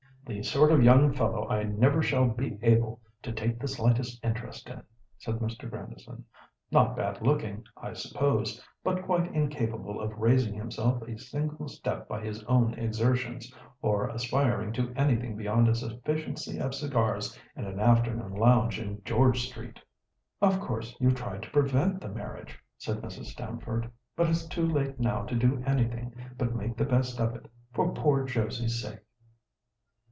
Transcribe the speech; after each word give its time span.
"The 0.23 0.43
sort 0.43 0.71
of 0.71 0.81
young 0.83 1.11
fellow 1.13 1.49
I 1.49 1.63
never 1.63 2.01
shall 2.01 2.29
be 2.29 2.57
able 2.61 3.01
to 3.21 3.33
take 3.33 3.59
the 3.59 3.67
slightest 3.67 4.23
interest 4.23 4.69
in," 4.69 4.81
said 5.17 5.39
Mr. 5.39 5.69
Grandison; 5.69 6.23
"not 6.71 6.95
bad 6.95 7.21
looking, 7.21 7.65
I 7.75 7.91
suppose, 7.91 8.63
but 8.81 9.03
quite 9.03 9.33
incapable 9.33 9.99
of 9.99 10.17
raising 10.17 10.53
himself 10.53 11.01
a 11.01 11.17
single 11.17 11.67
step 11.67 12.07
by 12.07 12.21
his 12.23 12.45
own 12.45 12.75
exertions, 12.75 13.51
or 13.81 14.07
aspiring 14.07 14.71
to 14.73 14.93
anything 14.95 15.35
beyond 15.35 15.67
a 15.67 15.75
sufficiency 15.75 16.59
of 16.59 16.73
cigars 16.75 17.37
and 17.57 17.67
an 17.67 17.81
afternoon 17.81 18.33
lounge 18.35 18.79
in 18.79 19.01
George 19.03 19.45
Street." 19.49 19.81
"Of 20.41 20.61
course 20.61 20.95
you 20.97 21.11
tried 21.11 21.41
to 21.43 21.49
prevent 21.51 21.99
the 21.99 22.09
marriage," 22.09 22.57
said 22.77 23.01
Mrs. 23.01 23.25
Stamford; 23.25 23.91
"but 24.15 24.29
it's 24.29 24.45
too 24.45 24.65
late 24.67 24.97
now 24.97 25.23
to 25.25 25.35
do 25.35 25.61
anything 25.65 26.13
but 26.37 26.55
make 26.55 26.77
the 26.77 26.85
best 26.85 27.19
of 27.19 27.35
it, 27.35 27.51
for 27.73 27.91
poor 27.93 28.23
Josie's 28.23 28.81
sake." 28.81 28.99